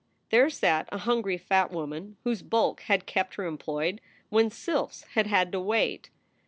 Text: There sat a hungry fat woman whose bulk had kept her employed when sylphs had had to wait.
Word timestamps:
There 0.31 0.49
sat 0.49 0.89
a 0.91 0.97
hungry 0.97 1.37
fat 1.37 1.69
woman 1.69 2.17
whose 2.23 2.41
bulk 2.41 2.81
had 2.87 3.05
kept 3.05 3.35
her 3.35 3.45
employed 3.45 4.01
when 4.29 4.49
sylphs 4.49 5.03
had 5.13 5.27
had 5.27 5.51
to 5.51 5.59
wait. 5.59 6.09